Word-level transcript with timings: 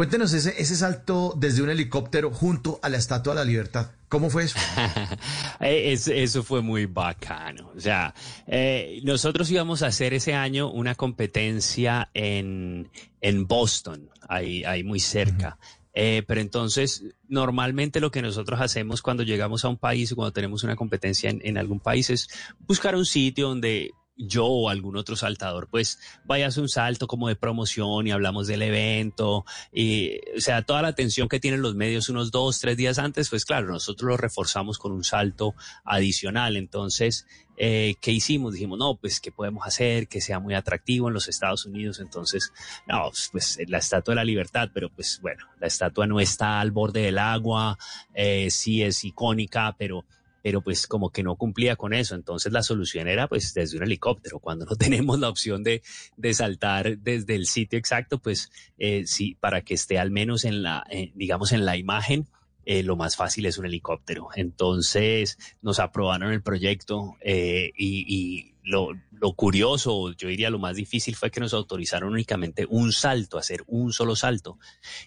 Cuéntenos 0.00 0.32
ese, 0.32 0.54
ese 0.56 0.76
salto 0.76 1.34
desde 1.36 1.60
un 1.60 1.68
helicóptero 1.68 2.30
junto 2.30 2.80
a 2.82 2.88
la 2.88 2.96
Estatua 2.96 3.34
de 3.34 3.40
la 3.40 3.44
Libertad. 3.44 3.90
¿Cómo 4.08 4.30
fue 4.30 4.44
eso? 4.44 4.58
eso, 5.60 6.12
eso, 6.12 6.42
fue 6.42 6.62
muy 6.62 6.86
bacano. 6.86 7.70
O 7.76 7.78
sea, 7.78 8.14
eh, 8.46 9.02
nosotros 9.04 9.50
íbamos 9.50 9.82
a 9.82 9.88
hacer 9.88 10.14
ese 10.14 10.32
año 10.32 10.70
una 10.70 10.94
competencia 10.94 12.08
en, 12.14 12.88
en 13.20 13.46
Boston, 13.46 14.08
ahí, 14.26 14.64
ahí 14.64 14.84
muy 14.84 15.00
cerca. 15.00 15.58
Eh, 15.92 16.22
pero 16.26 16.40
entonces, 16.40 17.04
normalmente 17.28 18.00
lo 18.00 18.10
que 18.10 18.22
nosotros 18.22 18.58
hacemos 18.62 19.02
cuando 19.02 19.22
llegamos 19.22 19.66
a 19.66 19.68
un 19.68 19.76
país 19.76 20.10
o 20.12 20.16
cuando 20.16 20.32
tenemos 20.32 20.64
una 20.64 20.76
competencia 20.76 21.28
en, 21.28 21.42
en 21.44 21.58
algún 21.58 21.78
país 21.78 22.08
es 22.08 22.30
buscar 22.60 22.96
un 22.96 23.04
sitio 23.04 23.48
donde 23.48 23.90
yo 24.26 24.46
o 24.46 24.68
algún 24.68 24.96
otro 24.96 25.16
saltador, 25.16 25.68
pues 25.70 25.98
vaya 26.24 26.46
a 26.46 26.48
hacer 26.48 26.62
un 26.62 26.68
salto 26.68 27.06
como 27.06 27.28
de 27.28 27.36
promoción 27.36 28.06
y 28.06 28.10
hablamos 28.10 28.46
del 28.46 28.62
evento, 28.62 29.44
y, 29.72 30.18
o 30.36 30.40
sea, 30.40 30.62
toda 30.62 30.82
la 30.82 30.88
atención 30.88 31.28
que 31.28 31.40
tienen 31.40 31.62
los 31.62 31.74
medios 31.74 32.08
unos 32.08 32.30
dos, 32.30 32.60
tres 32.60 32.76
días 32.76 32.98
antes, 32.98 33.30
pues 33.30 33.44
claro, 33.44 33.68
nosotros 33.68 34.08
lo 34.08 34.16
reforzamos 34.16 34.78
con 34.78 34.92
un 34.92 35.04
salto 35.04 35.54
adicional. 35.84 36.56
Entonces, 36.56 37.26
eh, 37.56 37.96
¿qué 38.00 38.12
hicimos? 38.12 38.54
Dijimos, 38.54 38.78
no, 38.78 38.96
pues, 38.96 39.20
¿qué 39.20 39.32
podemos 39.32 39.66
hacer 39.66 40.08
que 40.08 40.20
sea 40.20 40.38
muy 40.38 40.54
atractivo 40.54 41.08
en 41.08 41.14
los 41.14 41.28
Estados 41.28 41.66
Unidos? 41.66 42.00
Entonces, 42.00 42.52
no, 42.86 43.10
pues 43.32 43.58
la 43.66 43.78
Estatua 43.78 44.12
de 44.12 44.16
la 44.16 44.24
Libertad, 44.24 44.70
pero 44.72 44.88
pues 44.90 45.18
bueno, 45.20 45.46
la 45.60 45.66
estatua 45.66 46.06
no 46.06 46.20
está 46.20 46.60
al 46.60 46.70
borde 46.70 47.02
del 47.02 47.18
agua, 47.18 47.78
eh, 48.14 48.50
sí 48.50 48.82
es 48.82 49.04
icónica, 49.04 49.76
pero 49.78 50.04
pero 50.42 50.62
pues 50.62 50.86
como 50.86 51.10
que 51.10 51.22
no 51.22 51.36
cumplía 51.36 51.76
con 51.76 51.94
eso. 51.94 52.14
Entonces 52.14 52.52
la 52.52 52.62
solución 52.62 53.08
era 53.08 53.28
pues 53.28 53.54
desde 53.54 53.76
un 53.76 53.84
helicóptero. 53.84 54.38
Cuando 54.38 54.64
no 54.64 54.76
tenemos 54.76 55.18
la 55.18 55.28
opción 55.28 55.62
de, 55.62 55.82
de 56.16 56.34
saltar 56.34 56.98
desde 56.98 57.34
el 57.34 57.46
sitio 57.46 57.78
exacto, 57.78 58.18
pues 58.18 58.50
eh, 58.78 59.04
sí, 59.06 59.36
para 59.40 59.62
que 59.62 59.74
esté 59.74 59.98
al 59.98 60.10
menos 60.10 60.44
en 60.44 60.62
la, 60.62 60.84
eh, 60.90 61.12
digamos, 61.14 61.52
en 61.52 61.64
la 61.64 61.76
imagen, 61.76 62.26
eh, 62.66 62.82
lo 62.82 62.94
más 62.94 63.16
fácil 63.16 63.46
es 63.46 63.58
un 63.58 63.66
helicóptero. 63.66 64.28
Entonces 64.34 65.38
nos 65.62 65.80
aprobaron 65.80 66.32
el 66.32 66.42
proyecto 66.42 67.16
eh, 67.20 67.72
y, 67.76 68.54
lo, 68.62 68.90
lo, 69.10 69.32
curioso, 69.32 70.12
yo 70.12 70.28
diría 70.28 70.50
lo 70.50 70.58
más 70.58 70.76
difícil 70.76 71.16
fue 71.16 71.30
que 71.30 71.40
nos 71.40 71.54
autorizaron 71.54 72.12
únicamente 72.12 72.66
un 72.68 72.92
salto, 72.92 73.38
hacer 73.38 73.64
un 73.66 73.92
solo 73.92 74.14
salto. 74.14 74.58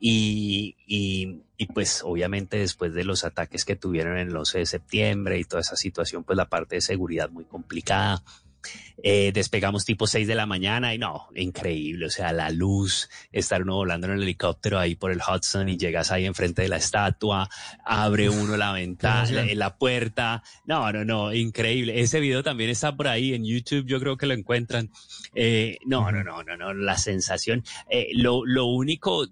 Y, 0.00 1.43
y, 1.64 1.72
pues 1.72 2.02
obviamente 2.04 2.58
después 2.58 2.94
de 2.94 3.04
los 3.04 3.24
ataques 3.24 3.64
que 3.64 3.76
tuvieron 3.76 4.18
en 4.18 4.28
el 4.28 4.36
11 4.36 4.58
de 4.58 4.66
septiembre 4.66 5.38
y 5.38 5.44
toda 5.44 5.60
esa 5.60 5.76
situación, 5.76 6.24
pues 6.24 6.36
la 6.36 6.48
parte 6.48 6.76
de 6.76 6.80
seguridad 6.80 7.30
muy 7.30 7.44
complicada. 7.44 8.22
Eh, 9.02 9.32
despegamos 9.34 9.84
tipo 9.84 10.06
6 10.06 10.26
de 10.26 10.34
la 10.34 10.46
mañana 10.46 10.94
y 10.94 10.98
no, 10.98 11.28
increíble, 11.34 12.06
o 12.06 12.10
sea, 12.10 12.32
la 12.32 12.48
luz, 12.48 13.10
estar 13.32 13.60
uno 13.60 13.74
volando 13.74 14.06
en 14.06 14.14
el 14.14 14.22
helicóptero 14.22 14.78
ahí 14.78 14.94
por 14.94 15.10
el 15.10 15.20
Hudson 15.20 15.68
y 15.68 15.76
llegas 15.76 16.10
ahí 16.10 16.24
enfrente 16.24 16.62
de 16.62 16.68
la 16.68 16.78
estatua, 16.78 17.50
abre 17.84 18.30
uno 18.30 18.56
la 18.56 18.72
ventana, 18.72 19.30
la, 19.30 19.54
la, 19.54 19.76
puerta, 19.76 20.42
no, 20.64 20.90
no, 20.92 21.04
no, 21.04 21.34
increíble. 21.34 22.00
Ese 22.00 22.20
video 22.20 22.42
también 22.42 22.70
está 22.70 22.96
por 22.96 23.08
ahí 23.08 23.34
en 23.34 23.44
YouTube, 23.44 23.84
yo 23.84 24.00
creo 24.00 24.16
que 24.16 24.26
lo 24.26 24.32
encuentran. 24.32 24.90
Eh, 25.34 25.76
no, 25.84 26.10
no, 26.10 26.24
no, 26.24 26.42
no, 26.42 26.56
no, 26.56 26.72
la 26.72 26.96
sensación, 26.96 27.62
eh, 27.90 28.08
lo, 28.14 28.46
lo 28.46 28.64
único, 28.64 29.26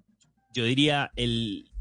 yo 0.52 0.64
diría, 0.64 1.10
el, 1.16 1.71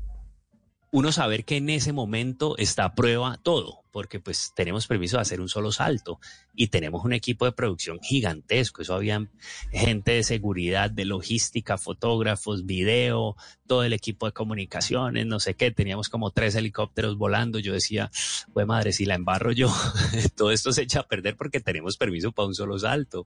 uno 0.92 1.12
saber 1.14 1.46
que 1.46 1.58
en 1.58 1.70
ese 1.70 1.94
momento 1.94 2.58
está 2.58 2.84
a 2.84 2.96
prueba 2.96 3.40
todo, 3.42 3.84
porque 3.92 4.20
pues 4.20 4.52
tenemos 4.54 4.88
permiso 4.88 5.18
de 5.18 5.22
hacer 5.22 5.40
un 5.40 5.48
solo 5.48 5.72
salto 5.72 6.20
y 6.54 6.68
tenemos 6.68 7.06
un 7.06 7.14
equipo 7.14 7.46
de 7.46 7.54
producción 7.54 8.00
gigantesco. 8.02 8.82
Eso 8.82 8.96
había 8.96 9.26
gente 9.72 10.12
de 10.12 10.24
seguridad, 10.24 10.92
de 10.92 11.06
logística, 11.06 11.78
fotógrafos, 11.78 12.66
video, 12.66 13.38
todo 13.68 13.86
el 13.86 13.94
equipo 13.94 14.26
de 14.26 14.34
comunicaciones, 14.34 15.26
no 15.26 15.40
sé 15.40 15.54
qué. 15.54 15.72
Teníamos 15.72 16.10
como 16.10 16.32
tres 16.32 16.56
helicópteros 16.56 17.18
volando. 17.18 17.60
Yo 17.60 17.72
decía, 17.72 18.12
pues 18.52 18.68
madre, 18.68 18.92
si 18.92 19.06
la 19.06 19.16
embarro 19.16 19.54
yo, 19.54 19.74
todo 20.36 20.52
esto 20.52 20.74
se 20.74 20.82
echa 20.82 21.00
a 21.00 21.08
perder 21.08 21.38
porque 21.38 21.62
tenemos 21.62 21.96
permiso 21.96 22.34
para 22.34 22.50
un 22.50 22.56
solo 22.56 22.78
salto. 22.78 23.26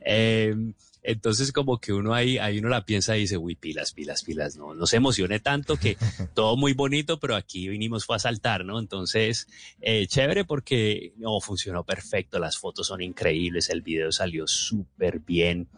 Eh, 0.00 0.54
entonces 1.02 1.52
como 1.52 1.78
que 1.78 1.92
uno 1.92 2.14
ahí, 2.14 2.38
ahí 2.38 2.58
uno 2.58 2.68
la 2.68 2.84
piensa 2.84 3.16
y 3.16 3.20
dice, 3.20 3.36
uy, 3.36 3.54
pilas, 3.54 3.92
pilas, 3.92 4.22
pilas, 4.22 4.56
no, 4.56 4.74
no 4.74 4.86
se 4.86 4.96
emocione 4.96 5.40
tanto 5.40 5.76
que 5.76 5.96
todo 6.34 6.56
muy 6.56 6.74
bonito, 6.74 7.18
pero 7.18 7.36
aquí 7.36 7.68
vinimos 7.68 8.04
fue 8.04 8.16
a 8.16 8.18
saltar, 8.18 8.64
¿no? 8.64 8.78
Entonces, 8.78 9.48
eh, 9.80 10.06
chévere 10.06 10.44
porque 10.44 11.12
no, 11.16 11.40
funcionó 11.40 11.84
perfecto, 11.84 12.38
las 12.38 12.58
fotos 12.58 12.86
son 12.86 13.00
increíbles, 13.02 13.70
el 13.70 13.82
video 13.82 14.12
salió 14.12 14.46
súper 14.46 15.20
bien. 15.20 15.68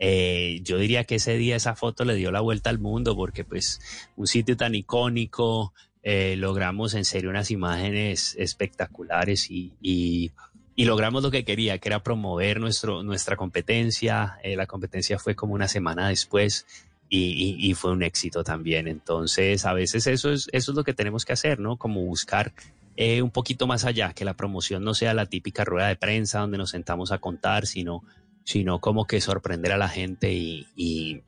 Eh, 0.00 0.60
yo 0.62 0.76
diría 0.76 1.04
que 1.04 1.16
ese 1.16 1.36
día 1.36 1.54
esa 1.54 1.76
foto 1.76 2.04
le 2.04 2.16
dio 2.16 2.32
la 2.32 2.40
vuelta 2.40 2.68
al 2.68 2.80
mundo 2.80 3.14
porque 3.14 3.44
pues 3.44 3.80
un 4.16 4.26
sitio 4.26 4.56
tan 4.56 4.74
icónico, 4.74 5.72
eh, 6.02 6.34
logramos 6.36 6.94
en 6.94 7.04
serio 7.04 7.30
unas 7.30 7.50
imágenes 7.50 8.34
espectaculares 8.38 9.50
y, 9.50 9.72
y 9.80 10.32
y 10.76 10.84
logramos 10.84 11.22
lo 11.22 11.30
que 11.30 11.44
quería, 11.44 11.78
que 11.78 11.88
era 11.88 12.02
promover 12.02 12.60
nuestro, 12.60 13.02
nuestra 13.02 13.36
competencia. 13.36 14.38
Eh, 14.42 14.56
la 14.56 14.66
competencia 14.66 15.18
fue 15.18 15.34
como 15.34 15.54
una 15.54 15.68
semana 15.68 16.08
después 16.08 16.66
y, 17.08 17.72
fue 17.74 17.92
un 17.92 18.02
éxito 18.02 18.42
también. 18.42 18.88
Entonces, 18.88 19.64
a 19.66 19.72
veces 19.72 20.06
eso 20.08 20.32
es, 20.32 20.48
eso 20.52 20.72
es 20.72 20.76
lo 20.76 20.82
que 20.82 20.94
tenemos 20.94 21.24
que 21.24 21.32
hacer, 21.32 21.60
¿no? 21.60 21.76
Como 21.76 22.02
buscar 22.02 22.52
eh, 22.96 23.22
un 23.22 23.30
poquito 23.30 23.68
más 23.68 23.84
allá, 23.84 24.12
que 24.14 24.24
la 24.24 24.34
promoción 24.34 24.82
no 24.82 24.94
sea 24.94 25.14
la 25.14 25.26
típica 25.26 25.64
rueda 25.64 25.88
de 25.88 25.96
prensa 25.96 26.40
donde 26.40 26.58
nos 26.58 26.70
sentamos 26.70 27.12
a 27.12 27.18
contar, 27.18 27.66
sino, 27.66 28.02
sino 28.42 28.80
como 28.80 29.06
que 29.06 29.20
sorprender 29.20 29.72
a 29.72 29.78
la 29.78 29.88
gente 29.88 30.32
y, 30.32 30.66
y, 30.74 31.22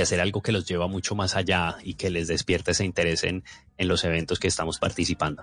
hacer 0.00 0.20
algo 0.20 0.40
que 0.42 0.52
los 0.52 0.66
lleva 0.66 0.86
mucho 0.86 1.16
más 1.16 1.34
allá 1.34 1.76
y 1.82 1.94
que 1.94 2.10
les 2.10 2.28
despierte 2.28 2.70
ese 2.70 2.84
interés 2.84 3.24
en 3.24 3.42
los 3.78 4.04
eventos 4.04 4.38
que 4.38 4.46
estamos 4.46 4.78
participando. 4.78 5.42